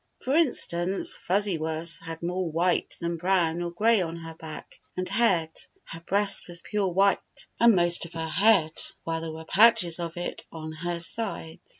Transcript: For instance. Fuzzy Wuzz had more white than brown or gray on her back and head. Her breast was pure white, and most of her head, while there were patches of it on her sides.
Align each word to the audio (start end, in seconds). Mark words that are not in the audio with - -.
For 0.23 0.33
instance. 0.33 1.13
Fuzzy 1.13 1.59
Wuzz 1.59 1.99
had 1.99 2.23
more 2.23 2.49
white 2.49 2.97
than 2.99 3.17
brown 3.17 3.61
or 3.61 3.69
gray 3.69 4.01
on 4.01 4.15
her 4.15 4.33
back 4.33 4.79
and 4.97 5.07
head. 5.07 5.51
Her 5.83 5.99
breast 5.99 6.47
was 6.47 6.63
pure 6.63 6.87
white, 6.87 7.19
and 7.59 7.75
most 7.75 8.07
of 8.07 8.13
her 8.13 8.27
head, 8.27 8.73
while 9.03 9.21
there 9.21 9.31
were 9.31 9.45
patches 9.45 9.99
of 9.99 10.17
it 10.17 10.43
on 10.51 10.71
her 10.71 11.01
sides. 11.01 11.69